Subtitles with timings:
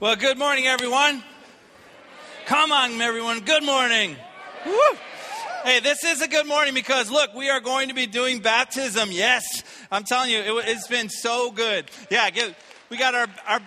[0.00, 1.22] Well, good morning, everyone.
[2.46, 3.38] Come on, everyone.
[3.42, 4.16] Good morning.
[4.66, 4.74] Woo.
[5.62, 9.10] Hey, this is a good morning because look, we are going to be doing baptism.
[9.12, 9.44] Yes,
[9.92, 11.84] I'm telling you, it, has been so good.
[12.10, 12.56] Yeah, get,
[12.90, 13.60] we got our, our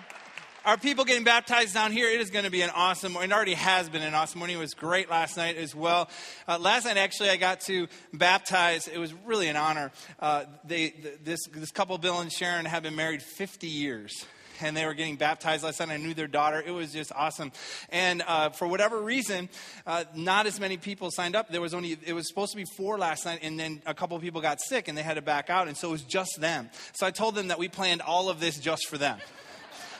[0.66, 2.10] our people getting baptized down here.
[2.10, 3.30] It is going to be an awesome morning.
[3.30, 4.58] It already has been an awesome morning.
[4.58, 6.10] It was great last night as well.
[6.46, 8.86] Uh, last night, actually, I got to baptize.
[8.86, 9.92] It was really an honor.
[10.20, 10.92] Uh, they,
[11.24, 14.26] this, this couple, Bill and Sharon, have been married 50 years
[14.60, 15.90] and they were getting baptized last night.
[15.90, 16.62] I knew their daughter.
[16.64, 17.52] It was just awesome.
[17.90, 19.48] And uh, for whatever reason,
[19.86, 21.48] uh, not as many people signed up.
[21.48, 24.18] There was only it was supposed to be four last night, and then a couple
[24.18, 26.70] people got sick and they had to back out, and so it was just them.
[26.94, 29.18] So I told them that we planned all of this just for them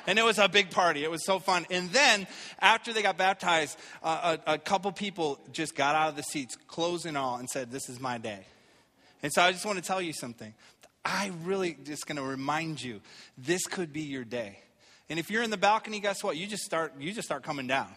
[0.08, 1.04] and it was a big party.
[1.04, 1.66] It was so fun.
[1.70, 2.26] And then
[2.60, 6.56] after they got baptized, uh, a, a, couple people just got out of the seats,
[6.66, 8.46] clothes and all, and said, "This is my day."
[9.22, 10.54] And so I just want to tell you something.
[11.08, 13.00] I really just going to remind you
[13.38, 14.58] this could be your day.
[15.08, 16.36] And if you're in the balcony, guess what?
[16.36, 17.88] You just start you just start coming down.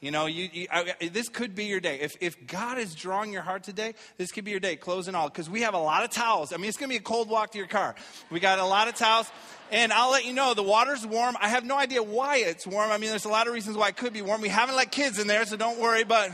[0.00, 2.00] You know, you, you I, this could be your day.
[2.00, 5.16] If, if God is drawing your heart today, this could be your day, clothes and
[5.16, 6.54] all, because we have a lot of towels.
[6.54, 7.94] I mean, it's going to be a cold walk to your car.
[8.30, 9.30] We got a lot of towels.
[9.70, 11.36] And I'll let you know, the water's warm.
[11.38, 12.90] I have no idea why it's warm.
[12.90, 14.40] I mean, there's a lot of reasons why it could be warm.
[14.40, 16.30] We haven't let kids in there, so don't worry, but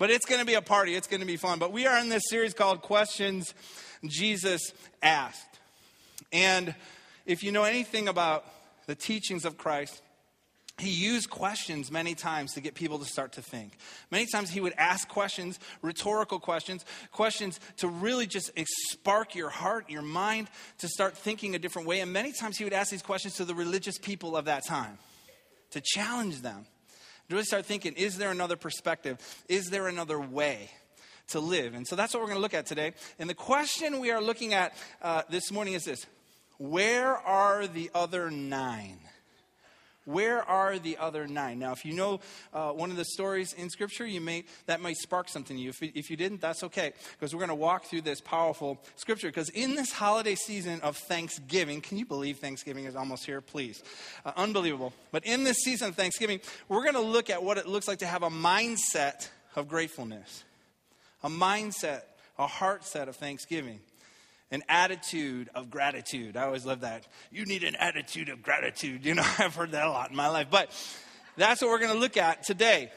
[0.00, 0.96] but it's going to be a party.
[0.96, 1.60] It's going to be fun.
[1.60, 3.54] But we are in this series called Questions
[4.08, 5.60] Jesus Asked.
[6.32, 6.74] And
[7.26, 8.44] if you know anything about
[8.86, 10.02] the teachings of Christ,
[10.78, 13.78] he used questions many times to get people to start to think.
[14.10, 18.50] Many times he would ask questions, rhetorical questions, questions to really just
[18.90, 22.00] spark your heart, your mind to start thinking a different way.
[22.00, 24.98] And many times he would ask these questions to the religious people of that time
[25.70, 26.66] to challenge them.
[27.28, 29.18] To really start thinking, is there another perspective?
[29.48, 30.70] Is there another way?
[31.28, 31.74] To live.
[31.74, 32.92] And so that's what we're going to look at today.
[33.18, 36.06] And the question we are looking at uh, this morning is this
[36.58, 38.98] Where are the other nine?
[40.06, 41.58] Where are the other nine?
[41.58, 42.20] Now, if you know
[42.52, 45.70] uh, one of the stories in Scripture, you may that might spark something in you.
[45.70, 49.28] If, if you didn't, that's okay, because we're going to walk through this powerful Scripture.
[49.28, 53.40] Because in this holiday season of Thanksgiving, can you believe Thanksgiving is almost here?
[53.40, 53.82] Please,
[54.26, 54.92] uh, unbelievable.
[55.10, 58.00] But in this season of Thanksgiving, we're going to look at what it looks like
[58.00, 60.44] to have a mindset of gratefulness,
[61.24, 62.02] a mindset,
[62.38, 63.80] a heart set of thanksgiving
[64.50, 66.36] an attitude of gratitude.
[66.36, 67.08] I always love that.
[67.32, 69.04] You need an attitude of gratitude.
[69.04, 70.46] You know, I've heard that a lot in my life.
[70.48, 70.70] But
[71.36, 72.92] that's what we're going to look at today.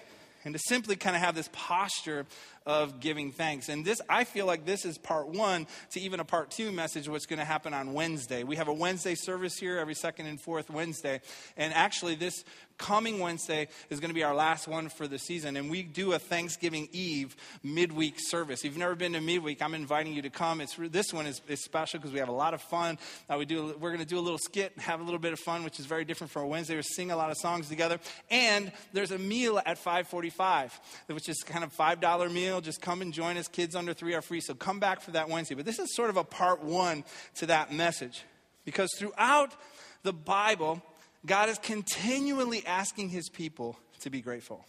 [0.45, 2.27] And to simply kind of have this posture
[2.65, 3.69] of giving thanks.
[3.69, 7.09] And this, I feel like this is part one to even a part two message,
[7.09, 8.43] what's going to happen on Wednesday.
[8.43, 11.21] We have a Wednesday service here every second and fourth Wednesday.
[11.57, 12.43] And actually, this
[12.77, 15.57] coming Wednesday is going to be our last one for the season.
[15.57, 18.59] And we do a Thanksgiving Eve midweek service.
[18.59, 20.61] If you've never been to midweek, I'm inviting you to come.
[20.61, 22.97] It's, this one is, is special because we have a lot of fun.
[23.29, 25.39] Uh, we do, we're going to do a little skit, have a little bit of
[25.39, 26.75] fun, which is very different from Wednesday.
[26.75, 27.99] We sing a lot of songs together.
[28.29, 32.61] And there's a meal at 545, which is kind of $5 meal.
[32.61, 33.47] Just come and join us.
[33.47, 34.41] Kids under three are free.
[34.41, 35.55] So come back for that Wednesday.
[35.55, 37.03] But this is sort of a part one
[37.35, 38.23] to that message.
[38.65, 39.55] Because throughout
[40.03, 40.81] the Bible,
[41.25, 44.65] God is continually asking his people to be grateful.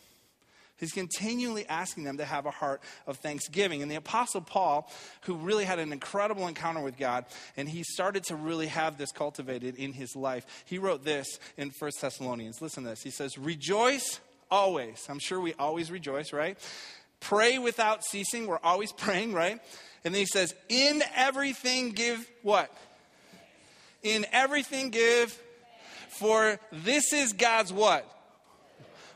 [0.78, 3.82] He's continually asking them to have a heart of thanksgiving.
[3.82, 4.90] And the Apostle Paul,
[5.22, 7.24] who really had an incredible encounter with God,
[7.56, 11.26] and he started to really have this cultivated in his life, he wrote this
[11.56, 12.62] in 1 Thessalonians.
[12.62, 13.02] Listen to this.
[13.02, 14.20] He says, Rejoice
[14.50, 15.04] always.
[15.08, 16.56] I'm sure we always rejoice, right?
[17.18, 18.46] Pray without ceasing.
[18.46, 19.60] We're always praying, right?
[20.04, 22.72] And then he says, In everything give what?
[24.04, 25.36] In everything give
[26.10, 28.06] for this is God's what?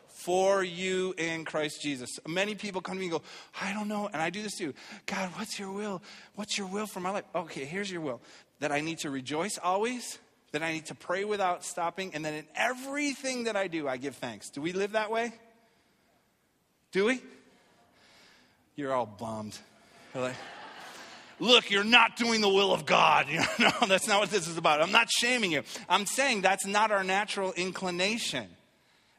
[0.08, 2.10] For you in Christ Jesus.
[2.28, 3.22] Many people come to me and go,
[3.60, 4.08] I don't know.
[4.12, 4.72] And I do this too.
[5.06, 6.00] God, what's your will?
[6.36, 7.24] What's your will for my life?
[7.34, 8.20] Okay, here's your will.
[8.60, 10.18] That I need to rejoice always,
[10.52, 13.96] that I need to pray without stopping, and that in everything that I do, I
[13.96, 14.50] give thanks.
[14.50, 15.32] Do we live that way?
[16.92, 17.20] Do we?
[18.76, 19.58] You're all bummed.
[20.14, 20.36] You're like,
[21.42, 23.26] look, you're not doing the will of God.
[23.32, 24.80] You know, no, that's not what this is about.
[24.80, 25.62] I'm not shaming you.
[25.88, 28.46] I'm saying that's not our natural inclination.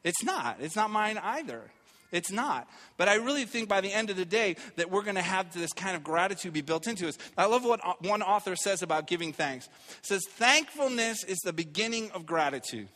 [0.03, 0.57] It's not.
[0.59, 1.61] It's not mine either.
[2.11, 2.69] It's not.
[2.97, 5.51] But I really think by the end of the day that we're going to have
[5.53, 7.17] this kind of gratitude be built into us.
[7.37, 9.65] I love what uh, one author says about giving thanks.
[9.65, 12.87] It says, Thankfulness is the beginning of gratitude.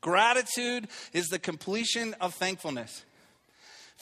[0.00, 3.04] Gratitude is the completion of thankfulness.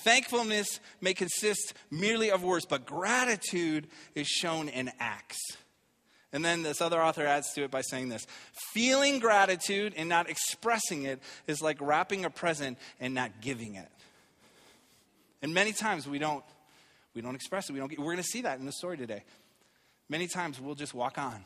[0.05, 5.39] Thankfulness may consist merely of words, but gratitude is shown in acts.
[6.33, 8.27] And then this other author adds to it by saying this
[8.73, 13.89] feeling gratitude and not expressing it is like wrapping a present and not giving it.
[15.43, 16.45] And many times we don't,
[17.15, 17.73] we don't express it.
[17.73, 19.25] We don't get, we're going to see that in the story today.
[20.09, 21.45] Many times we'll just walk on.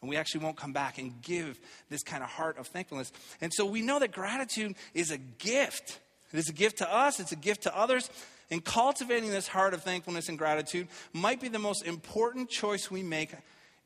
[0.00, 1.58] And we actually won't come back and give
[1.88, 3.10] this kind of heart of thankfulness.
[3.40, 5.98] And so we know that gratitude is a gift.
[6.32, 8.10] It is a gift to us, it's a gift to others.
[8.50, 13.02] And cultivating this heart of thankfulness and gratitude might be the most important choice we
[13.02, 13.32] make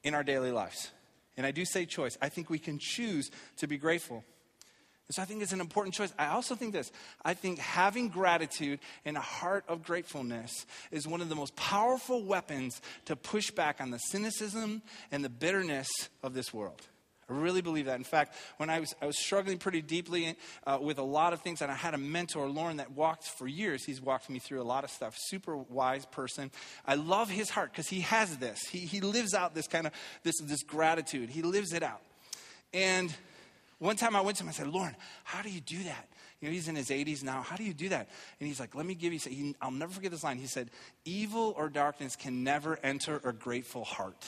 [0.05, 0.93] in our daily lives.
[1.37, 2.17] And I do say choice.
[2.21, 4.25] I think we can choose to be grateful.
[5.09, 6.13] And so I think it's an important choice.
[6.19, 6.93] I also think this
[7.25, 12.25] I think having gratitude and a heart of gratefulness is one of the most powerful
[12.25, 15.89] weapons to push back on the cynicism and the bitterness
[16.23, 16.83] of this world.
[17.33, 17.97] I really believe that.
[17.97, 20.37] In fact, when I was, I was struggling pretty deeply
[20.67, 23.47] uh, with a lot of things, and I had a mentor, Lauren, that walked for
[23.49, 23.85] years.
[23.85, 25.15] He's walked me through a lot of stuff.
[25.17, 26.51] Super wise person.
[26.87, 28.61] I love his heart because he has this.
[28.67, 29.93] He, he lives out this kind of
[30.23, 31.31] this, this gratitude.
[31.31, 32.03] He lives it out.
[32.75, 33.15] And
[33.79, 36.09] one time I went to him, I said, Lauren, how do you do that?
[36.41, 37.43] You know, he's in his 80s now.
[37.43, 38.09] How do you do that?
[38.41, 40.39] And he's like, let me give you, I'll never forget this line.
[40.39, 40.71] He said,
[41.05, 44.27] evil or darkness can never enter a grateful heart.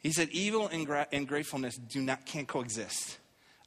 [0.00, 3.18] He said, evil and, gra- and gratefulness do not, can't coexist.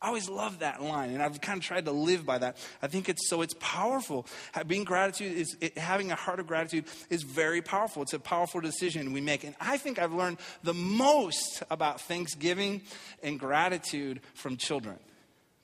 [0.02, 2.56] I always love that line, and I've kind of tried to live by that.
[2.82, 4.26] I think it's so it's powerful.
[4.66, 8.04] Being gratitude is it, having a heart of gratitude is very powerful.
[8.04, 12.82] It's a powerful decision we make, and I think I've learned the most about Thanksgiving
[13.22, 14.98] and gratitude from children.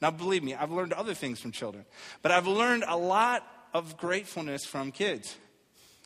[0.01, 1.85] Now, believe me, I've learned other things from children,
[2.21, 5.37] but I've learned a lot of gratefulness from kids.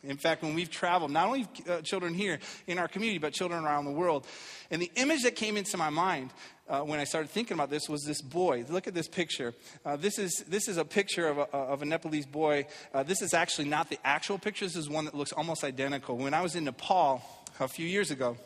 [0.02, 3.64] In fact, when we've traveled, not only uh, children here in our community, but children
[3.64, 4.26] around the world,
[4.70, 6.30] and the image that came into my mind
[6.68, 8.64] uh, when I started thinking about this was this boy.
[8.68, 9.52] Look at this picture.
[9.84, 12.66] Uh, this, is, this is a picture of a, of a Nepalese boy.
[12.94, 16.16] Uh, this is actually not the actual picture, this is one that looks almost identical.
[16.16, 17.22] When I was in Nepal
[17.58, 18.38] a few years ago,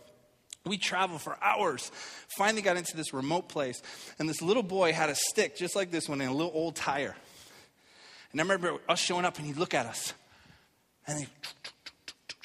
[0.66, 1.92] we traveled for hours.
[2.36, 3.80] Finally, got into this remote place,
[4.18, 6.74] and this little boy had a stick just like this one and a little old
[6.74, 7.14] tire.
[8.32, 10.14] And I remember us showing up, and he'd look at us
[11.06, 11.26] and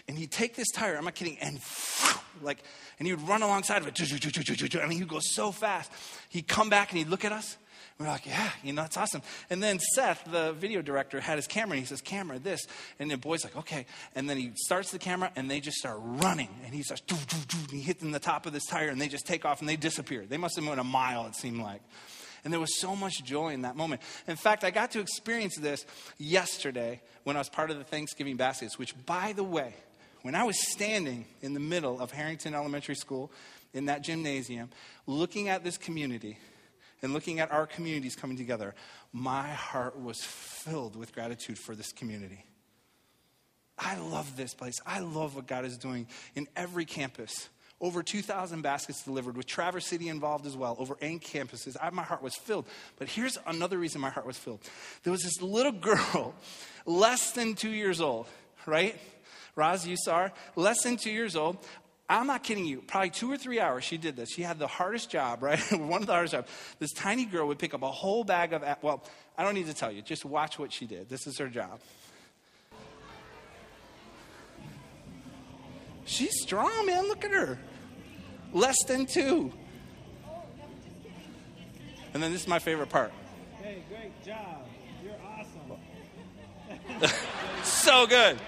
[0.08, 1.60] and he'd take this tire, I'm not kidding, and
[2.42, 2.64] like,
[2.98, 4.82] and he would run alongside of it.
[4.82, 5.92] I mean, he'd go so fast.
[6.30, 7.58] He'd come back and he'd look at us.
[8.00, 9.22] We're like, yeah, you know, that's awesome.
[9.50, 12.66] And then Seth, the video director, had his camera and he says, camera, this.
[12.98, 13.86] And the boy's like, okay.
[14.16, 16.48] And then he starts the camera and they just start running.
[16.66, 19.28] And he starts, and he hits in the top of this tire and they just
[19.28, 20.26] take off and they disappear.
[20.26, 21.82] They must have went a mile, it seemed like.
[22.44, 24.02] And there was so much joy in that moment.
[24.28, 25.86] In fact, I got to experience this
[26.18, 29.74] yesterday when I was part of the Thanksgiving baskets, which, by the way,
[30.22, 33.32] when I was standing in the middle of Harrington Elementary School
[33.74, 34.70] in that gymnasium,
[35.08, 36.38] looking at this community
[37.02, 38.76] and looking at our communities coming together,
[39.14, 42.46] my heart was filled with gratitude for this community.
[43.78, 44.82] I love this place.
[44.86, 47.50] I love what God is doing in every campus.
[47.82, 51.78] Over 2,000 baskets delivered, with Traverse City involved as well, over eight campuses.
[51.82, 52.66] I, my heart was filled.
[52.98, 54.60] But here's another reason my heart was filled.
[55.04, 56.36] There was this little girl,
[56.86, 58.28] less than two years old,
[58.66, 59.00] right?
[59.56, 61.58] Saw her, less than two years old.
[62.10, 62.82] I'm not kidding you.
[62.82, 64.32] Probably two or three hours she did this.
[64.32, 65.60] She had the hardest job, right?
[65.72, 66.52] One of the hardest jobs.
[66.80, 69.04] This tiny girl would pick up a whole bag of, well,
[69.38, 70.02] I don't need to tell you.
[70.02, 71.08] Just watch what she did.
[71.08, 71.80] This is her job.
[76.10, 77.08] She's strong, man.
[77.08, 77.60] Look at her.
[78.52, 79.54] Less than two.
[82.16, 83.14] And then this is my favorite part.
[83.62, 84.66] Hey, great job.
[85.04, 87.14] You're awesome.
[87.64, 88.40] so good.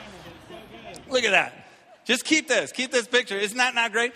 [1.07, 1.53] Look at that.
[2.03, 2.71] Just keep this.
[2.71, 3.37] Keep this picture.
[3.37, 4.13] Isn't that not great?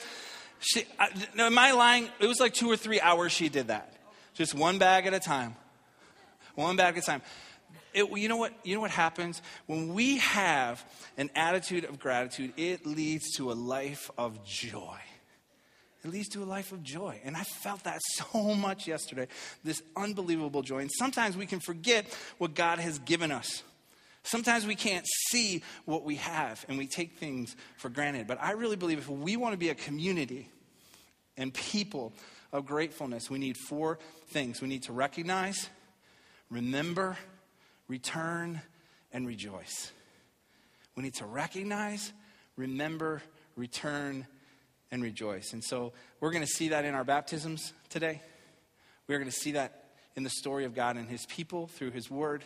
[0.60, 2.10] She, I, no, am I lying?
[2.20, 3.94] It was like two or three hours she did that.
[4.34, 5.56] Just one bag at a time.
[6.56, 7.22] One bag at a time.
[7.96, 8.54] It, you know what?
[8.64, 10.84] You know what happens when we have
[11.18, 12.52] an attitude of gratitude?
[12.58, 15.00] It leads to a life of joy.
[16.04, 17.22] It leads to a life of joy.
[17.24, 19.30] And I felt that so much yesterday,
[19.64, 20.80] this unbelievable joy.
[20.80, 22.06] And sometimes we can forget
[22.38, 23.64] what God has given us.
[24.24, 28.28] Sometimes we can't see what we have and we take things for granted.
[28.28, 30.50] But I really believe if we want to be a community
[31.38, 32.12] and people
[32.52, 34.00] of gratefulness, we need four
[34.30, 35.70] things we need to recognize,
[36.50, 37.18] remember,
[37.88, 38.62] return,
[39.12, 39.92] and rejoice.
[40.96, 42.12] We need to recognize,
[42.58, 43.22] remember,
[43.56, 44.28] return,
[44.92, 45.54] and rejoice.
[45.54, 48.22] And so we're going to see that in our baptisms today.
[49.08, 49.84] We're going to see that
[50.16, 52.44] in the story of God and his people through his word.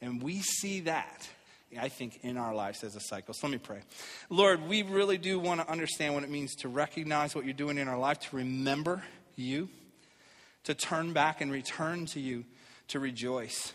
[0.00, 1.28] And we see that,
[1.80, 3.34] I think, in our lives as a cycle.
[3.34, 3.80] So let me pray.
[4.28, 7.78] Lord, we really do want to understand what it means to recognize what you're doing
[7.78, 9.02] in our life, to remember
[9.36, 9.68] you,
[10.64, 12.44] to turn back and return to you,
[12.88, 13.72] to rejoice,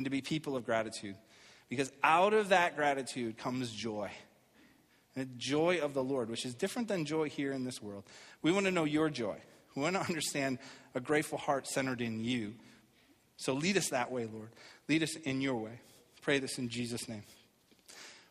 [0.00, 1.14] and to be people of gratitude.
[1.68, 4.10] Because out of that gratitude comes joy.
[5.12, 8.04] The joy of the Lord, which is different than joy here in this world.
[8.40, 9.36] We want to know your joy.
[9.76, 10.58] We want to understand
[10.94, 12.54] a grateful heart centered in you.
[13.36, 14.48] So lead us that way, Lord.
[14.88, 15.80] Lead us in your way.
[16.22, 17.24] Pray this in Jesus' name.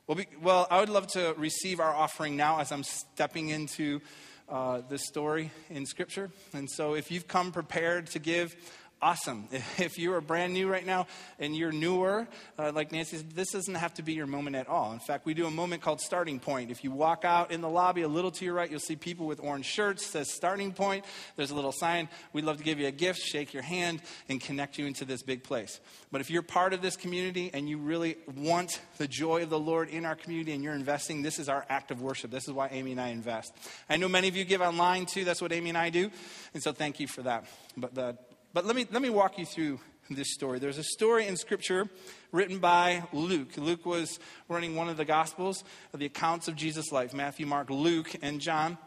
[0.08, 4.02] Well, be, well I would love to receive our offering now as I'm stepping into
[4.50, 6.32] uh, this story in Scripture.
[6.52, 8.56] And so if you've come prepared to give,
[9.01, 9.48] awesome.
[9.77, 11.08] If you are brand new right now
[11.39, 12.27] and you're newer,
[12.58, 14.91] uh, like Nancy this doesn't have to be your moment at all.
[14.91, 16.70] In fact, we do a moment called Starting Point.
[16.70, 19.25] If you walk out in the lobby a little to your right, you'll see people
[19.25, 21.06] with orange shirts says Starting Point.
[21.38, 22.10] There's a little sign.
[22.34, 25.24] We'd love to give you a gift, shake your hand, and connect you into this
[25.24, 25.79] big place.
[26.12, 29.60] But if you're part of this community and you really want the joy of the
[29.60, 32.32] Lord in our community and you're investing, this is our act of worship.
[32.32, 33.53] This is why Amy and I invest.
[33.89, 35.24] I know many of you give online too.
[35.24, 36.12] That's what Amy and I do.
[36.53, 37.46] And so thank you for that.
[37.77, 38.18] But the
[38.53, 39.79] but let me, let me walk you through
[40.10, 40.60] this story.
[40.60, 41.88] There's a story in Scripture
[42.32, 43.58] written by Luke.
[43.58, 45.63] Luke was running one of the Gospels,
[45.94, 48.77] the accounts of Jesus' life Matthew, Mark, Luke, and John.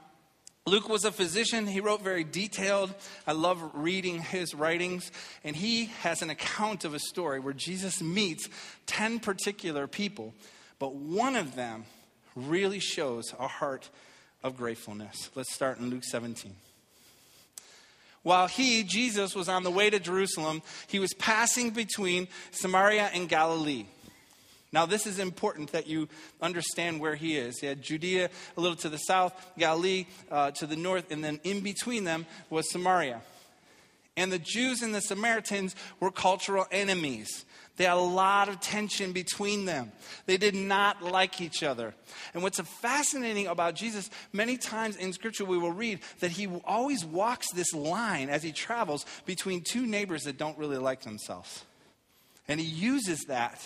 [0.65, 1.67] Luke was a physician.
[1.67, 2.95] He wrote very detailed.
[3.27, 5.11] I love reading his writings.
[5.43, 8.49] And he has an account of a story where Jesus meets
[8.87, 10.35] 10 particular people,
[10.79, 11.85] but one of them
[12.37, 13.91] really shows a heart
[14.45, 15.31] of gratefulness.
[15.35, 16.55] Let's start in Luke 17.
[18.23, 23.29] While he, Jesus, was on the way to Jerusalem, he was passing between Samaria and
[23.29, 23.87] Galilee.
[24.73, 26.09] Now, this is important that you
[26.41, 27.59] understand where he is.
[27.59, 31.41] He had Judea a little to the south, Galilee uh, to the north, and then
[31.45, 33.21] in between them was Samaria.
[34.17, 37.45] And the Jews and the Samaritans were cultural enemies.
[37.77, 39.93] They had a lot of tension between them.
[40.27, 41.95] They did not like each other.
[42.35, 47.05] And what's fascinating about Jesus, many times in Scripture we will read that he always
[47.05, 51.65] walks this line as he travels between two neighbors that don't really like themselves.
[52.47, 53.59] And he uses that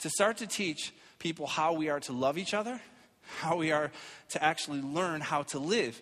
[0.00, 2.80] to start to teach people how we are to love each other,
[3.38, 3.90] how we are
[4.28, 6.00] to actually learn how to live.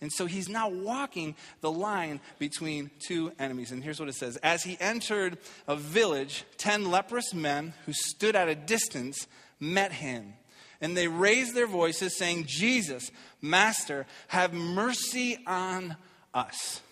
[0.00, 3.72] And so he's now walking the line between two enemies.
[3.72, 8.36] And here's what it says As he entered a village, ten leprous men who stood
[8.36, 9.26] at a distance
[9.60, 10.34] met him.
[10.80, 13.10] And they raised their voices, saying, Jesus,
[13.40, 15.96] Master, have mercy on
[16.34, 16.82] us.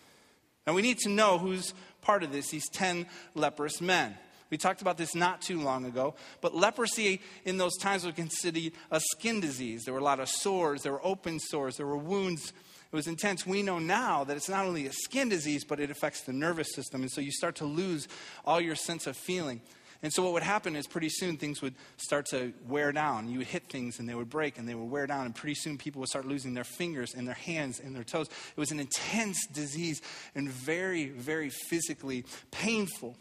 [0.66, 4.16] Now we need to know who's part of this, these ten leprous men.
[4.48, 8.72] We talked about this not too long ago, but leprosy in those times was considered
[8.90, 9.84] a skin disease.
[9.84, 12.52] There were a lot of sores, there were open sores, there were wounds
[12.92, 13.46] it was intense.
[13.46, 16.74] We know now that it's not only a skin disease, but it affects the nervous
[16.74, 17.00] system.
[17.00, 18.06] And so you start to lose
[18.44, 19.62] all your sense of feeling.
[20.02, 23.30] And so what would happen is pretty soon things would start to wear down.
[23.30, 25.24] You would hit things and they would break and they would wear down.
[25.24, 28.26] And pretty soon people would start losing their fingers and their hands and their toes.
[28.28, 30.02] It was an intense disease
[30.34, 33.16] and very, very physically painful.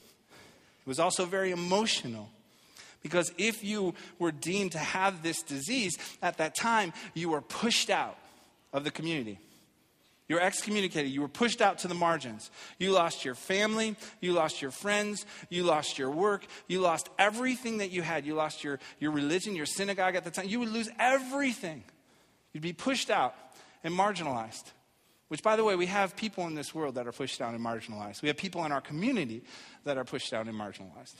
[0.81, 2.29] It was also very emotional.
[3.03, 7.89] Because if you were deemed to have this disease at that time, you were pushed
[7.89, 8.17] out
[8.73, 9.39] of the community.
[10.31, 11.11] You were excommunicated.
[11.11, 12.51] You were pushed out to the margins.
[12.79, 13.97] You lost your family.
[14.21, 15.25] You lost your friends.
[15.49, 16.45] You lost your work.
[16.69, 18.25] You lost everything that you had.
[18.25, 20.47] You lost your, your religion, your synagogue at the time.
[20.47, 21.83] You would lose everything.
[22.53, 23.35] You'd be pushed out
[23.83, 24.71] and marginalized.
[25.27, 27.61] Which, by the way, we have people in this world that are pushed out and
[27.61, 28.21] marginalized.
[28.21, 29.43] We have people in our community
[29.83, 31.15] that are pushed out and marginalized.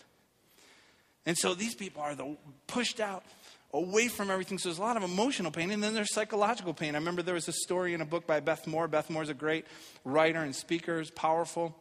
[1.26, 3.26] And so these people are the pushed out
[3.74, 4.58] away from everything.
[4.58, 6.96] So there's a lot of emotional pain, and then there's psychological pain.
[6.96, 8.88] I remember there was a story in a book by Beth Moore.
[8.88, 9.66] Beth Moore's a great
[10.04, 11.76] writer and speaker, is powerful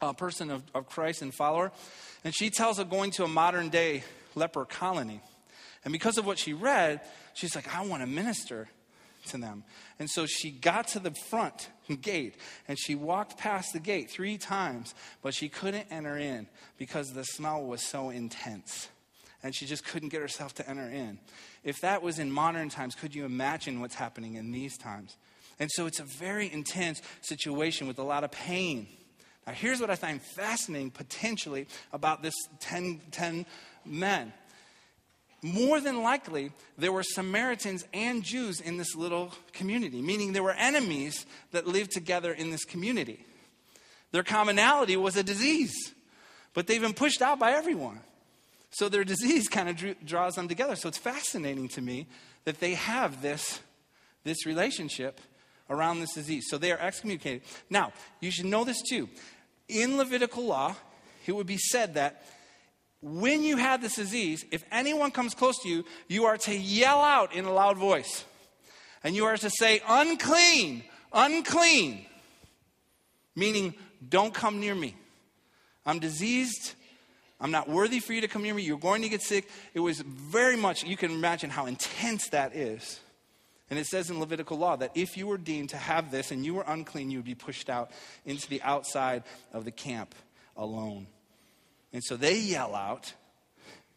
[0.00, 1.72] uh, person of, of Christ and follower.
[2.24, 4.02] And she tells of going to a modern day
[4.34, 5.20] leper colony.
[5.84, 7.00] And because of what she read,
[7.34, 8.68] she's like, I want to minister
[9.28, 9.64] to them.
[9.98, 11.68] And so she got to the front
[12.00, 12.36] gate
[12.68, 16.46] and she walked past the gate three times, but she couldn't enter in
[16.78, 18.88] because the smell was so intense
[19.42, 21.18] and she just couldn't get herself to enter in.
[21.64, 25.16] If that was in modern times, could you imagine what's happening in these times?
[25.58, 28.86] And so it's a very intense situation with a lot of pain.
[29.46, 33.46] Now, here's what I find fascinating potentially about this 10, 10
[33.84, 34.32] men.
[35.42, 40.52] More than likely, there were Samaritans and Jews in this little community, meaning there were
[40.52, 43.24] enemies that lived together in this community.
[44.12, 45.72] Their commonality was a disease,
[46.52, 48.00] but they've been pushed out by everyone.
[48.70, 50.76] So their disease kind of draws them together.
[50.76, 52.06] So it's fascinating to me
[52.44, 53.60] that they have this,
[54.24, 55.20] this relationship
[55.68, 56.46] around this disease.
[56.48, 57.42] So they are excommunicated.
[57.68, 59.08] Now, you should know this too.
[59.68, 60.76] In Levitical law,
[61.26, 62.24] it would be said that
[63.02, 67.00] when you have this disease, if anyone comes close to you, you are to yell
[67.00, 68.24] out in a loud voice.
[69.02, 72.04] And you are to say, unclean, unclean.
[73.34, 73.74] Meaning,
[74.06, 74.94] don't come near me.
[75.86, 76.74] I'm diseased.
[77.40, 78.62] I'm not worthy for you to come near me.
[78.62, 79.48] You're going to get sick.
[79.72, 83.00] It was very much, you can imagine how intense that is.
[83.70, 86.44] And it says in Levitical law that if you were deemed to have this and
[86.44, 87.92] you were unclean, you would be pushed out
[88.26, 90.14] into the outside of the camp
[90.56, 91.06] alone.
[91.92, 93.12] And so they yell out,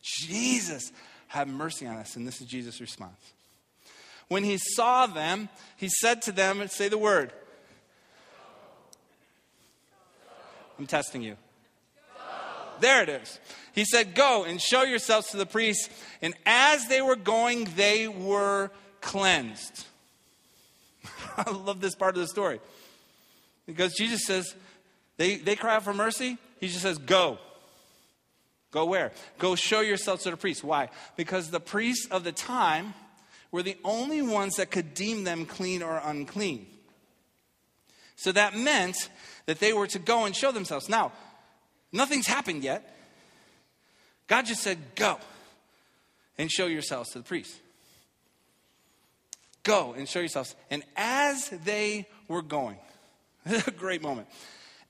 [0.02, 0.92] Jesus,
[1.28, 2.16] have mercy on us.
[2.16, 3.34] And this is Jesus' response.
[4.28, 7.34] When he saw them, he said to them, Say the word.
[10.80, 11.36] I'm testing you.
[12.84, 13.40] There it is.
[13.72, 15.88] He said, Go and show yourselves to the priests.
[16.22, 19.86] And as they were going, they were cleansed.
[21.38, 22.60] I love this part of the story.
[23.66, 24.54] Because Jesus says,
[25.16, 26.38] they, they cry out for mercy.
[26.60, 27.38] He just says, Go.
[28.72, 29.14] Go where?
[29.38, 30.62] Go show yourselves to the priests.
[30.62, 30.90] Why?
[31.16, 32.94] Because the priests of the time
[33.50, 36.68] were the only ones that could deem them clean or unclean.
[38.18, 38.98] So that meant
[39.46, 40.90] that they were to go and show themselves.
[40.90, 41.14] Now,
[41.94, 42.90] nothing's happened yet.
[44.28, 45.18] God just said, Go
[46.38, 47.60] and show yourselves to the priest.
[49.64, 50.56] Go and show yourselves.
[50.70, 52.78] And as they were going,
[53.46, 54.28] a great moment.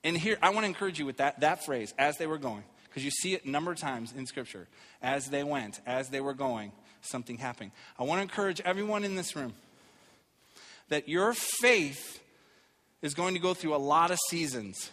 [0.04, 2.64] And here, I want to encourage you with that, that phrase, as they were going,
[2.86, 4.68] because you see it a number of times in Scripture.
[5.02, 7.72] As they went, as they were going, something happened.
[8.00, 9.54] I want to encourage everyone in this room
[10.90, 12.20] that your faith
[13.02, 14.92] is going to go through a lot of seasons.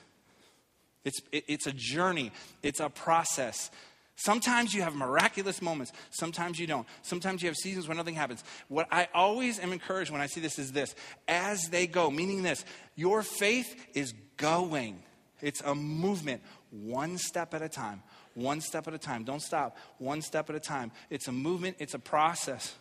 [1.04, 3.70] It's, it, it's a journey, it's a process.
[4.16, 6.86] Sometimes you have miraculous moments, sometimes you don't.
[7.02, 8.44] Sometimes you have seasons where nothing happens.
[8.68, 10.94] What I always am encouraged when I see this is this
[11.26, 12.64] as they go, meaning this,
[12.96, 15.02] your faith is going.
[15.40, 18.02] It's a movement, one step at a time,
[18.34, 19.24] one step at a time.
[19.24, 20.92] Don't stop, one step at a time.
[21.08, 22.74] It's a movement, it's a process.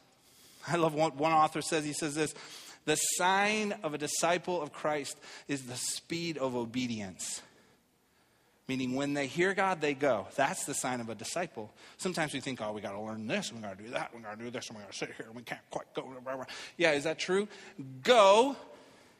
[0.67, 1.85] I love what one author says.
[1.85, 2.33] He says this
[2.85, 7.41] the sign of a disciple of Christ is the speed of obedience.
[8.69, 10.27] Meaning, when they hear God, they go.
[10.35, 11.73] That's the sign of a disciple.
[11.97, 14.21] Sometimes we think, oh, we got to learn this, we got to do that, we
[14.21, 16.03] got to do this, and we got to sit here, and we can't quite go.
[16.23, 16.45] Blah, blah.
[16.77, 17.47] Yeah, is that true?
[18.03, 18.55] Go,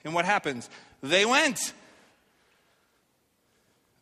[0.04, 0.70] and what happens?
[1.02, 1.74] They went.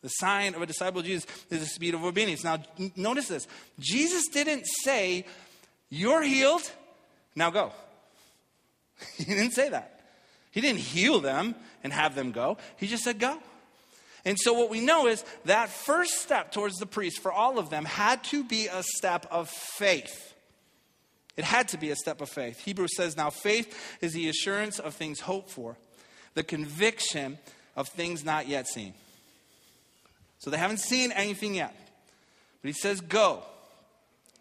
[0.02, 2.44] The sign of a disciple of Jesus is the speed of obedience.
[2.44, 2.62] Now,
[2.98, 3.48] notice this
[3.80, 5.26] Jesus didn't say,
[5.90, 6.70] You're healed,
[7.38, 7.72] now go.
[9.16, 10.02] He didn't say that.
[10.52, 12.58] He didn't heal them and have them go.
[12.76, 13.40] He just said, Go.
[14.28, 17.70] And so, what we know is that first step towards the priest for all of
[17.70, 20.34] them had to be a step of faith.
[21.38, 22.60] It had to be a step of faith.
[22.60, 25.78] Hebrews says, Now faith is the assurance of things hoped for,
[26.34, 27.38] the conviction
[27.78, 28.94] of things not yet seen.
[30.40, 31.74] So they haven't seen anything yet.
[32.62, 33.44] But he says, Go.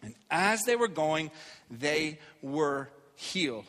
[0.03, 1.31] And as they were going,
[1.71, 3.63] they were healed.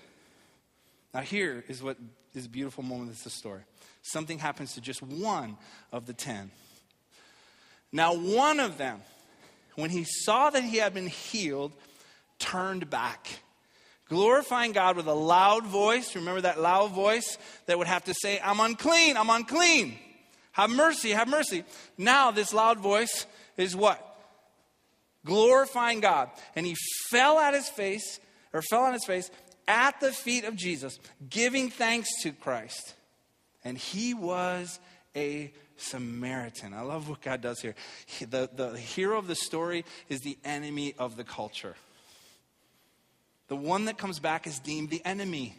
[1.15, 1.97] Now, here is what
[2.35, 3.63] is a beautiful moment of the story.
[4.11, 5.57] Something happens to just one
[5.93, 6.51] of the ten.
[7.93, 9.01] Now, one of them,
[9.75, 11.73] when he saw that he had been healed,
[12.39, 13.29] turned back,
[14.09, 16.15] glorifying God with a loud voice.
[16.17, 19.99] Remember that loud voice that would have to say, I'm unclean, I'm unclean.
[20.53, 21.65] Have mercy, have mercy.
[21.97, 24.05] Now, this loud voice is what?
[25.25, 26.31] Glorifying God.
[26.57, 26.77] And he
[27.11, 28.21] fell at his face,
[28.53, 29.31] or fell on his face,
[29.67, 32.95] at the feet of Jesus, giving thanks to Christ.
[33.65, 34.79] And he was
[35.17, 36.75] a Samaritan.
[36.75, 37.75] I love what God does here.
[38.21, 41.75] The, the hero of the story is the enemy of the culture.
[43.49, 45.57] The one that comes back is deemed the enemy.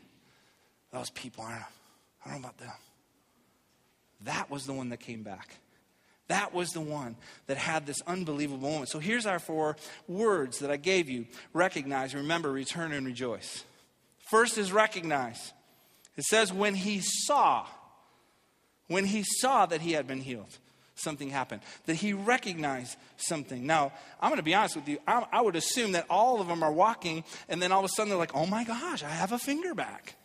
[0.91, 2.71] Those people, don't I don't know about them.
[4.21, 5.55] That was the one that came back.
[6.27, 7.15] That was the one
[7.47, 8.89] that had this unbelievable moment.
[8.89, 13.63] So here's our four words that I gave you recognize, remember, return, and rejoice.
[14.29, 15.53] First is recognize.
[16.17, 17.65] It says, when he saw,
[18.89, 20.57] when he saw that he had been healed,
[20.95, 23.65] something happened, that he recognized something.
[23.65, 24.97] Now, I'm going to be honest with you.
[25.07, 27.89] I, I would assume that all of them are walking, and then all of a
[27.89, 30.15] sudden they're like, oh my gosh, I have a finger back.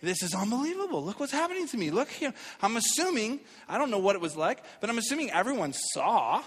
[0.00, 1.04] This is unbelievable.
[1.04, 1.90] Look what's happening to me.
[1.90, 2.32] Look here.
[2.62, 6.42] I'm assuming, I don't know what it was like, but I'm assuming everyone saw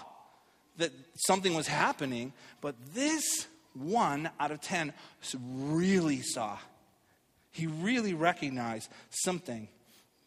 [0.78, 0.90] that
[1.26, 4.92] something was happening, but this one out of 10
[5.34, 6.56] really saw.
[7.50, 9.68] He really recognized something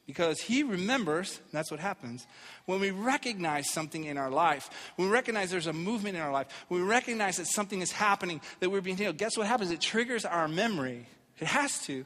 [0.06, 2.28] because he remembers, that's what happens,
[2.65, 6.32] when we recognize something in our life, when we recognize there's a movement in our
[6.32, 9.72] life, when we recognize that something is happening, that we're being healed, guess what happens?
[9.72, 11.08] It triggers our memory.
[11.39, 12.06] It has to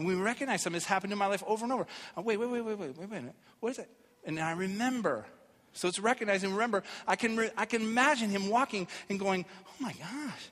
[0.00, 1.86] and we recognize something that's happened in my life over and over.
[2.16, 3.34] Oh, wait, wait, wait, wait, wait, wait, minute.
[3.60, 3.90] What is it?
[4.24, 5.26] And I remember.
[5.74, 9.74] So it's recognizing, remember, I can, re- I can imagine him walking and going, oh
[9.78, 10.48] my gosh,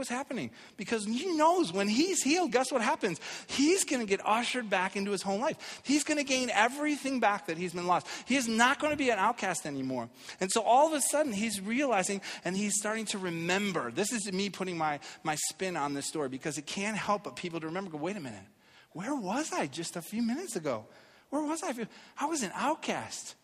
[0.00, 0.50] what's happening?
[0.78, 3.20] Because he knows when he's healed, guess what happens?
[3.46, 5.82] He's going to get ushered back into his home life.
[5.84, 8.06] He's going to gain everything back that he's been lost.
[8.24, 10.08] He is not going to be an outcast anymore.
[10.40, 13.90] And so all of a sudden, he's realizing and he's starting to remember.
[13.90, 17.36] This is me putting my, my spin on this story because it can't help but
[17.36, 18.40] people to remember, go, wait a minute.
[18.92, 20.86] Where was I just a few minutes ago?
[21.28, 21.74] Where was I?
[22.18, 23.34] I was an outcast.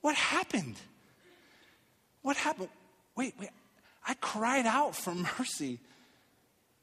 [0.00, 0.76] What happened?
[2.22, 2.68] What happened?
[3.16, 3.50] Wait, wait.
[4.06, 5.80] I cried out for mercy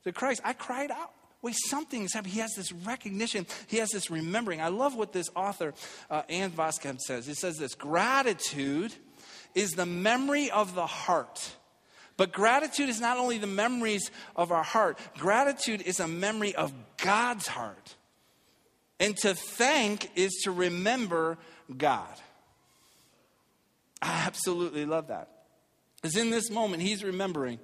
[0.06, 1.12] to Christ, I cried out.
[1.42, 2.34] Wait, something's happening.
[2.34, 3.46] He has this recognition.
[3.68, 4.62] He has this remembering.
[4.62, 5.74] I love what this author,
[6.10, 7.28] uh, Ann Voskamp, says.
[7.28, 8.94] He says this gratitude
[9.54, 11.56] is the memory of the heart.
[12.18, 16.74] But gratitude is not only the memories of our heart, gratitude is a memory of
[16.98, 17.96] God's heart.
[19.00, 21.38] And to thank is to remember
[21.76, 22.16] God.
[24.02, 25.30] I absolutely love that.
[26.02, 27.60] Because in this moment, he's remembering.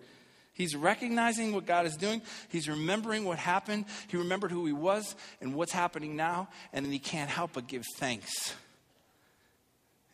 [0.62, 2.21] He's recognizing what God is doing.
[2.50, 3.86] He's remembering what happened.
[4.10, 6.50] He remembered who he was and what's happening now.
[6.71, 8.54] And then he can't help but give thanks.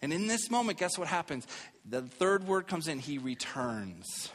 [0.01, 1.45] And in this moment, guess what happens?
[1.83, 4.31] The third word comes in he returns.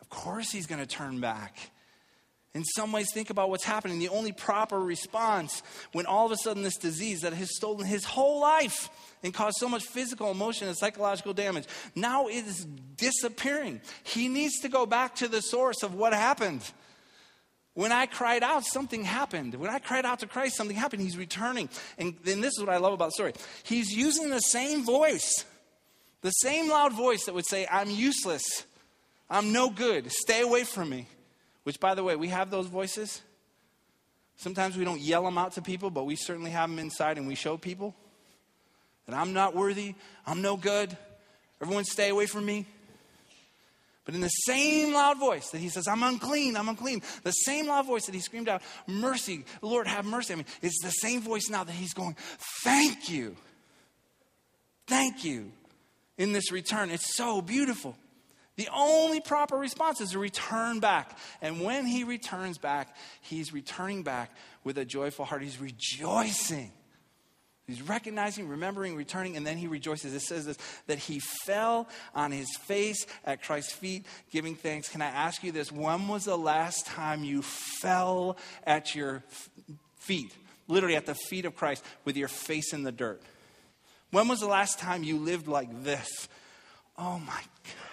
[0.00, 1.58] Of course, he's going to turn back.
[2.54, 3.98] In some ways, think about what's happening.
[3.98, 5.62] The only proper response
[5.92, 8.88] when all of a sudden this disease that has stolen his whole life
[9.24, 12.64] and caused so much physical, emotional, and psychological damage now is
[12.96, 13.80] disappearing.
[14.04, 16.62] He needs to go back to the source of what happened.
[17.72, 19.56] When I cried out, something happened.
[19.56, 21.02] When I cried out to Christ, something happened.
[21.02, 21.68] He's returning.
[21.98, 23.32] And then this is what I love about the story.
[23.64, 25.44] He's using the same voice,
[26.20, 28.44] the same loud voice that would say, I'm useless,
[29.28, 31.08] I'm no good, stay away from me.
[31.64, 33.22] Which, by the way, we have those voices.
[34.36, 37.26] Sometimes we don't yell them out to people, but we certainly have them inside and
[37.26, 37.94] we show people
[39.06, 39.94] that I'm not worthy,
[40.26, 40.96] I'm no good,
[41.60, 42.66] everyone stay away from me.
[44.04, 47.68] But in the same loud voice that he says, I'm unclean, I'm unclean, the same
[47.68, 50.34] loud voice that he screamed out, Mercy, Lord, have mercy.
[50.34, 52.16] I mean, it's the same voice now that he's going,
[52.62, 53.36] Thank you.
[54.86, 55.50] Thank you
[56.18, 56.90] in this return.
[56.90, 57.96] It's so beautiful.
[58.56, 61.18] The only proper response is to return back.
[61.42, 64.30] And when he returns back, he's returning back
[64.62, 65.42] with a joyful heart.
[65.42, 66.70] He's rejoicing.
[67.66, 70.12] He's recognizing, remembering, returning, and then he rejoices.
[70.12, 74.88] It says this that he fell on his face at Christ's feet, giving thanks.
[74.88, 75.72] Can I ask you this?
[75.72, 79.24] When was the last time you fell at your
[79.98, 80.34] feet,
[80.68, 83.22] literally at the feet of Christ, with your face in the dirt?
[84.10, 86.28] When was the last time you lived like this?
[86.98, 87.83] Oh my Lord,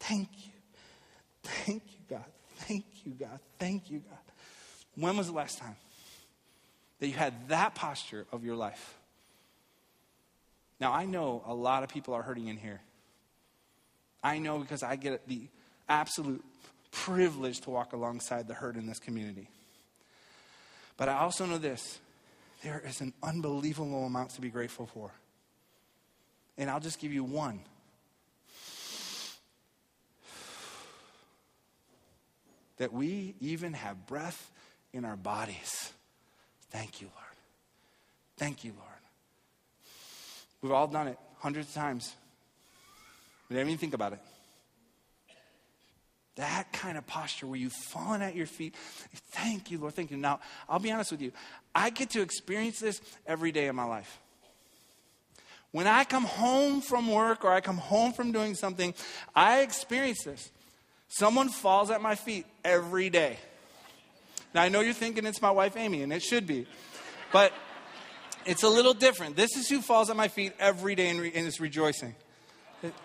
[0.00, 0.52] thank you.
[1.42, 2.24] Thank you, God.
[2.56, 3.38] Thank you, God.
[3.58, 4.18] Thank you, God.
[4.96, 5.76] When was the last time?
[7.00, 8.98] that you had that posture of your life.
[10.78, 12.80] Now, I know a lot of people are hurting in here.
[14.22, 15.48] I know because I get the
[15.88, 16.44] absolute
[16.90, 19.48] privilege to walk alongside the hurt in this community.
[20.96, 21.98] But I also know this
[22.62, 25.10] there is an unbelievable amount to be grateful for.
[26.58, 27.60] And I'll just give you one.
[32.80, 34.50] That we even have breath
[34.94, 35.92] in our bodies.
[36.70, 37.36] Thank you, Lord.
[38.38, 38.88] Thank you, Lord.
[40.62, 42.14] We've all done it hundreds of times.
[43.50, 44.20] We didn't even think about it.
[46.36, 48.74] That kind of posture where you've fallen at your feet.
[49.32, 49.92] Thank you, Lord.
[49.92, 50.16] Thank you.
[50.16, 51.32] Now, I'll be honest with you.
[51.74, 54.18] I get to experience this every day of my life.
[55.70, 58.94] When I come home from work or I come home from doing something,
[59.34, 60.50] I experience this.
[61.10, 63.36] Someone falls at my feet every day.
[64.54, 66.66] Now, I know you're thinking it's my wife, Amy, and it should be.
[67.32, 67.52] But
[68.46, 69.36] it's a little different.
[69.36, 72.14] This is who falls at my feet every day and, re- and is rejoicing.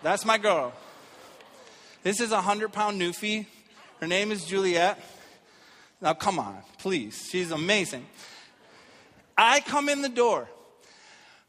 [0.04, 0.72] That's my girl.
[2.04, 3.48] This is a 100 pound newfie.
[4.00, 5.00] Her name is Juliet.
[6.00, 7.28] Now, come on, please.
[7.32, 8.06] She's amazing.
[9.36, 10.48] I come in the door.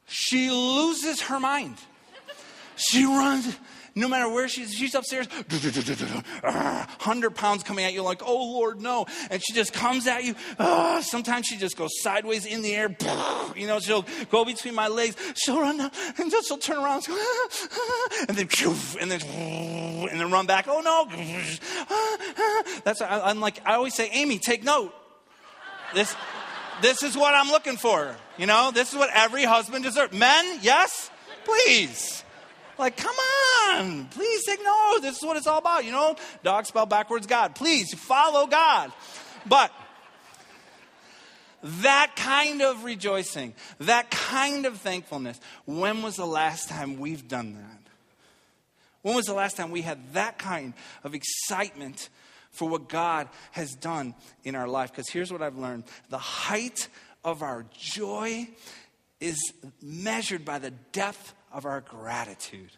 [0.07, 1.77] She loses her mind.
[2.77, 3.57] She runs
[3.96, 9.06] no matter where she's, she's upstairs, 100 pounds coming at you, like, oh Lord, no.
[9.30, 10.35] And she just comes at you.
[10.59, 12.94] Uh, sometimes she just goes sideways in the air.
[13.56, 15.16] You know, she'll go between my legs.
[15.35, 17.09] She'll run down, and then she'll turn around,
[18.28, 18.48] and then,
[19.00, 20.66] and then, and then run back.
[20.68, 21.06] Oh no.
[22.85, 24.92] That's, I'm like, I always say, Amy, take note.
[25.94, 26.14] This,
[26.82, 28.14] this is what I'm looking for.
[28.37, 30.12] You know, this is what every husband deserves.
[30.12, 31.11] Men, yes?
[31.44, 32.24] Please.
[32.78, 34.98] Like, come on, please take note.
[35.02, 35.84] This is what it's all about.
[35.84, 37.54] You know, dog spell backwards God.
[37.54, 38.92] Please follow God.
[39.46, 39.72] But
[41.62, 47.54] that kind of rejoicing, that kind of thankfulness, when was the last time we've done
[47.54, 47.80] that?
[49.02, 52.08] When was the last time we had that kind of excitement
[52.50, 54.90] for what God has done in our life?
[54.90, 56.88] Because here's what I've learned the height
[57.24, 58.48] of our joy
[59.20, 59.36] is
[59.80, 62.71] measured by the depth of our gratitude.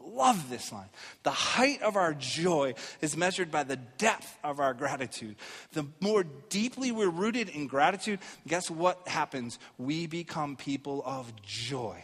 [0.00, 0.90] Love this line.
[1.22, 5.36] The height of our joy is measured by the depth of our gratitude.
[5.72, 9.58] The more deeply we're rooted in gratitude, guess what happens?
[9.78, 12.02] We become people of joy.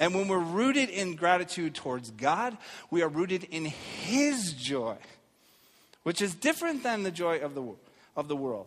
[0.00, 2.56] And when we're rooted in gratitude towards God,
[2.90, 4.96] we are rooted in His joy.
[6.02, 7.62] which is different than the joy of the,
[8.16, 8.66] of the world.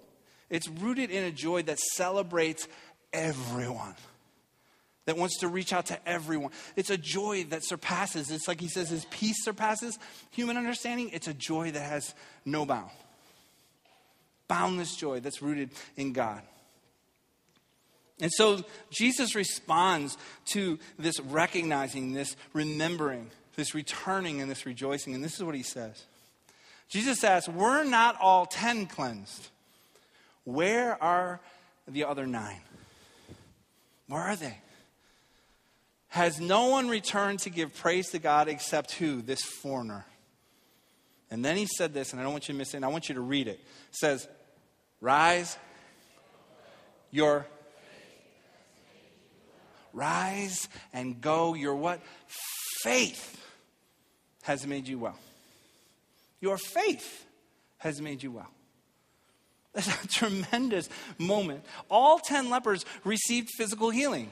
[0.50, 2.68] It's rooted in a joy that celebrates
[3.12, 3.96] everyone,
[5.06, 6.52] that wants to reach out to everyone.
[6.76, 9.98] It's a joy that surpasses, it's like he says, his peace surpasses
[10.32, 11.10] human understanding.
[11.12, 12.14] It's a joy that has
[12.46, 12.92] no bound.
[14.48, 16.42] Boundless joy that's rooted in God.
[18.20, 25.16] And so Jesus responds to this recognizing, this remembering, this returning, and this rejoicing.
[25.16, 26.06] And this is what he says
[26.88, 29.50] Jesus asks, We're not all ten cleansed.
[30.46, 31.40] Where are
[31.88, 32.62] the other nine?
[34.08, 34.58] Where are they?
[36.14, 39.24] Has no one returned to give praise to God except who?
[39.24, 40.06] This foreigner.
[41.32, 42.90] And then he said this, and I don't want you to miss it, and I
[42.90, 43.60] want you to read it.
[43.90, 44.28] It says,
[45.02, 45.58] Rise,
[47.10, 47.48] your
[49.92, 51.56] rise and go.
[51.56, 52.00] Your what?
[52.84, 53.44] Faith
[54.44, 55.18] has made you well.
[56.42, 57.26] Your faith
[57.80, 58.52] has made you well.
[59.74, 61.66] That's a tremendous moment.
[61.90, 64.30] All 10 lepers received physical healing.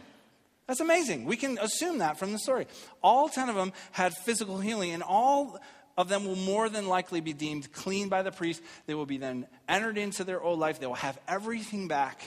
[0.71, 1.25] That's amazing.
[1.25, 2.65] We can assume that from the story.
[3.03, 5.60] All 10 of them had physical healing, and all
[5.97, 8.63] of them will more than likely be deemed clean by the priest.
[8.86, 10.79] They will be then entered into their old life.
[10.79, 12.21] They will have everything back.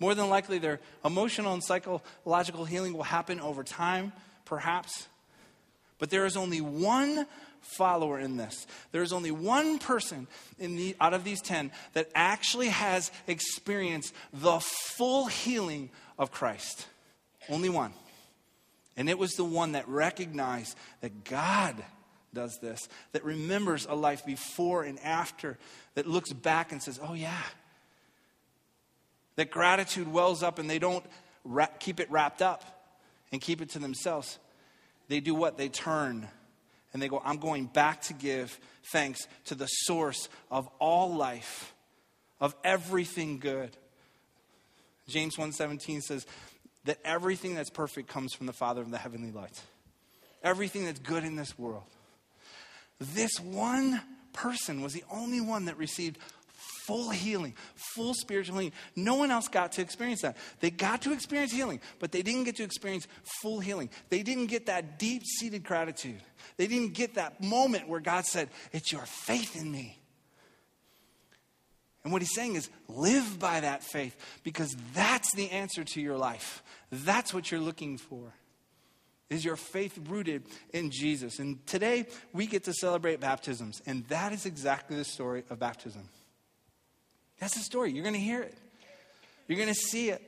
[0.00, 4.12] More than likely, their emotional and psychological healing will happen over time,
[4.44, 5.06] perhaps.
[6.00, 7.28] But there is only one
[7.60, 8.66] follower in this.
[8.90, 10.26] There is only one person
[10.58, 16.88] in the, out of these 10 that actually has experienced the full healing of Christ.
[17.48, 17.92] Only one.
[18.96, 21.76] And it was the one that recognized that God
[22.34, 25.58] does this, that remembers a life before and after,
[25.94, 27.42] that looks back and says, oh, yeah.
[29.36, 31.04] That gratitude wells up and they don't
[31.78, 32.62] keep it wrapped up
[33.32, 34.38] and keep it to themselves.
[35.08, 35.56] They do what?
[35.56, 36.28] They turn
[36.92, 38.58] and they go, I'm going back to give
[38.92, 41.72] thanks to the source of all life,
[42.40, 43.76] of everything good.
[45.08, 46.26] James 1:17 says
[46.84, 49.62] that everything that's perfect comes from the Father of the heavenly lights.
[50.42, 51.84] Everything that's good in this world.
[52.98, 54.00] This one
[54.32, 56.18] person was the only one that received
[56.86, 57.54] full healing,
[57.94, 58.72] full spiritual healing.
[58.96, 60.36] No one else got to experience that.
[60.60, 63.06] They got to experience healing, but they didn't get to experience
[63.40, 63.90] full healing.
[64.08, 66.20] They didn't get that deep seated gratitude.
[66.56, 69.98] They didn't get that moment where God said, It's your faith in me.
[72.02, 76.16] And what he's saying is live by that faith because that's the answer to your
[76.16, 76.62] life.
[76.90, 78.34] That's what you're looking for.
[79.28, 81.38] Is your faith rooted in Jesus?
[81.38, 86.08] And today we get to celebrate baptisms, and that is exactly the story of baptism.
[87.38, 87.92] That's the story.
[87.92, 88.54] You're going to hear it,
[89.46, 90.26] you're going to see it.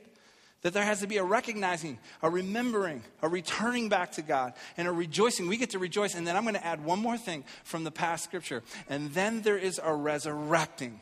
[0.61, 4.87] That there has to be a recognizing, a remembering, a returning back to God, and
[4.87, 5.49] a rejoicing.
[5.49, 6.15] We get to rejoice.
[6.15, 8.63] And then I'm going to add one more thing from the past scripture.
[8.87, 11.01] And then there is a resurrecting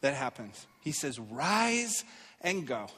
[0.00, 0.66] that happens.
[0.80, 2.02] He says, Rise
[2.40, 2.88] and go.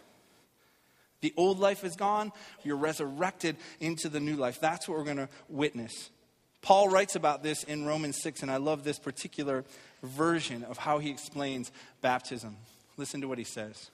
[1.21, 2.33] The old life is gone.
[2.63, 4.61] You're resurrected into the new life.
[4.61, 6.11] That's what we're going to witness.
[6.63, 9.65] Paul writes about this in Romans 6, and I love this particular
[10.03, 12.57] version of how he explains baptism.
[12.97, 13.91] Listen to what he says.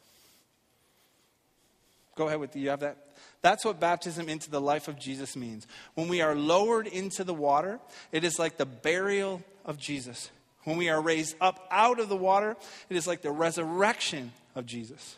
[2.16, 2.70] Go ahead with you.
[2.70, 2.96] Have that?
[3.42, 5.66] That's what baptism into the life of Jesus means.
[5.94, 7.80] When we are lowered into the water,
[8.12, 10.30] it is like the burial of Jesus.
[10.64, 12.56] When we are raised up out of the water,
[12.88, 15.16] it is like the resurrection of Jesus.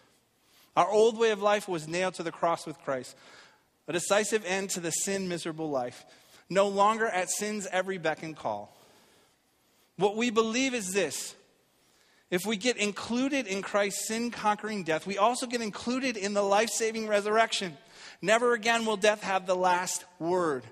[0.76, 3.16] Our old way of life was nailed to the cross with Christ,
[3.88, 6.04] a decisive end to the sin miserable life.
[6.48, 8.76] No longer at sin's every beck and call.
[9.96, 11.34] What we believe is this
[12.30, 16.42] if we get included in Christ's sin conquering death, we also get included in the
[16.42, 17.76] life saving resurrection.
[18.20, 20.64] Never again will death have the last word.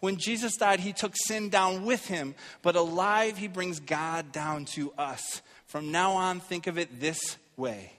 [0.00, 4.64] When Jesus died, he took sin down with him, but alive, he brings God down
[4.76, 5.42] to us.
[5.66, 7.92] From now on, think of it this way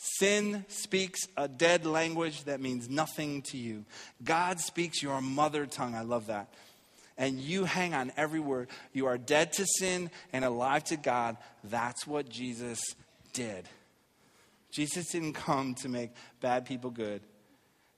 [0.00, 3.84] Sin speaks a dead language that means nothing to you.
[4.22, 5.94] God speaks your mother tongue.
[5.94, 6.48] I love that
[7.18, 8.68] and you hang on every word.
[8.92, 11.36] You are dead to sin and alive to God.
[11.64, 12.80] That's what Jesus
[13.32, 13.68] did.
[14.70, 17.20] Jesus didn't come to make bad people good,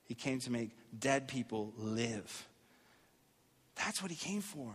[0.04, 2.48] He came to make dead people live.
[3.76, 4.74] That's what He came for.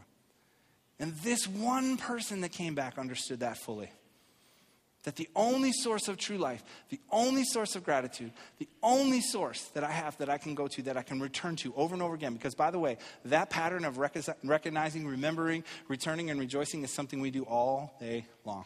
[0.99, 3.89] And this one person that came back understood that fully
[5.05, 9.63] that the only source of true life, the only source of gratitude, the only source
[9.73, 12.03] that I have that I can go to, that I can return to over and
[12.03, 16.91] over again, because by the way, that pattern of recognizing, remembering, returning, and rejoicing is
[16.91, 18.65] something we do all day long.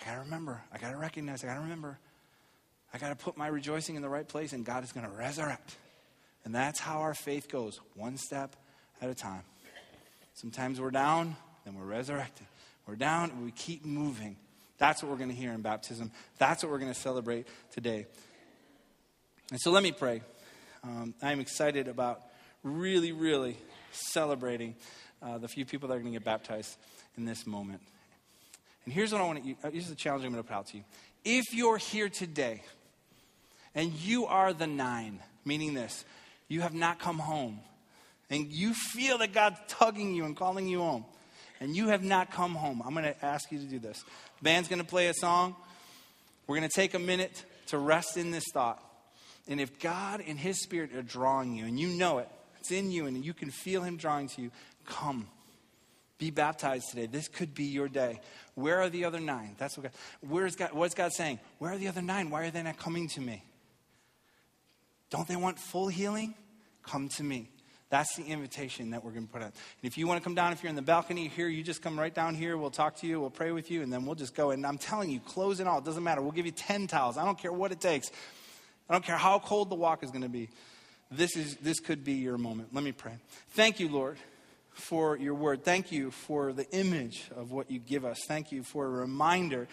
[0.00, 1.98] I gotta remember, I gotta recognize, I gotta remember,
[2.92, 5.76] I gotta put my rejoicing in the right place, and God is gonna resurrect.
[6.44, 8.56] And that's how our faith goes, one step
[9.00, 9.44] at a time.
[10.34, 12.46] Sometimes we're down, then we're resurrected.
[12.86, 14.36] We're down, we keep moving.
[14.78, 16.10] That's what we're going to hear in baptism.
[16.38, 18.06] That's what we're going to celebrate today.
[19.50, 20.22] And so let me pray.
[20.82, 22.22] Um, I'm excited about
[22.62, 23.56] really, really
[23.92, 24.74] celebrating
[25.22, 26.76] uh, the few people that are going to get baptized
[27.16, 27.80] in this moment.
[28.84, 30.66] And here's what I want to, uh, here's the challenge I'm going to put out
[30.68, 30.84] to you.
[31.24, 32.62] If you're here today
[33.74, 36.04] and you are the nine, meaning this,
[36.48, 37.60] you have not come home,
[38.28, 41.04] and you feel that God's tugging you and calling you home,
[41.62, 44.02] and you have not come home, I'm going to ask you to do this.
[44.42, 45.54] Band's going to play a song.
[46.48, 48.82] We're going to take a minute to rest in this thought.
[49.46, 52.90] And if God and His Spirit are drawing you, and you know it, it's in
[52.90, 54.50] you, and you can feel Him drawing to you,
[54.86, 55.28] come.
[56.18, 57.06] Be baptized today.
[57.06, 58.20] This could be your day.
[58.56, 59.54] Where are the other nine?
[59.56, 61.38] That's what God, where's God, what's God saying?
[61.58, 62.30] Where are the other nine?
[62.30, 63.44] Why are they not coming to me?
[65.10, 66.34] Don't they want full healing?
[66.82, 67.50] Come to me.
[67.92, 69.48] That's the invitation that we're going to put out.
[69.48, 71.82] And if you want to come down, if you're in the balcony here, you just
[71.82, 72.56] come right down here.
[72.56, 73.20] We'll talk to you.
[73.20, 74.50] We'll pray with you, and then we'll just go.
[74.50, 76.22] And I'm telling you, clothes and all, it doesn't matter.
[76.22, 77.18] We'll give you 10 towels.
[77.18, 78.10] I don't care what it takes.
[78.88, 80.48] I don't care how cold the walk is going to be.
[81.10, 82.70] This, is, this could be your moment.
[82.72, 83.12] Let me pray.
[83.50, 84.16] Thank you, Lord,
[84.72, 85.62] for your word.
[85.62, 88.20] Thank you for the image of what you give us.
[88.26, 89.68] Thank you for a reminder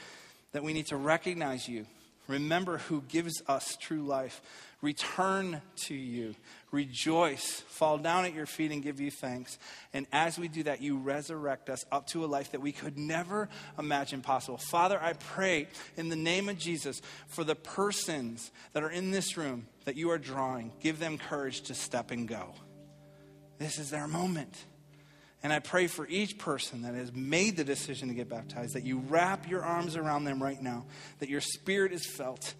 [0.51, 1.85] that we need to recognize you.
[2.27, 4.41] Remember who gives us true life.
[4.81, 6.35] Return to you.
[6.71, 7.61] Rejoice.
[7.67, 9.57] Fall down at your feet and give you thanks.
[9.93, 12.97] And as we do that, you resurrect us up to a life that we could
[12.97, 14.57] never imagine possible.
[14.57, 19.35] Father, I pray in the name of Jesus for the persons that are in this
[19.35, 20.71] room that you are drawing.
[20.79, 22.53] Give them courage to step and go.
[23.57, 24.63] This is their moment.
[25.43, 28.83] And I pray for each person that has made the decision to get baptized that
[28.83, 30.85] you wrap your arms around them right now,
[31.19, 32.53] that your spirit is felt,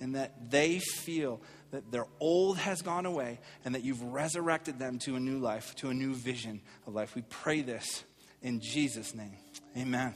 [0.00, 4.98] and that they feel that their old has gone away and that you've resurrected them
[5.00, 7.14] to a new life, to a new vision of life.
[7.14, 8.04] We pray this
[8.42, 9.36] in Jesus' name.
[9.76, 10.14] Amen.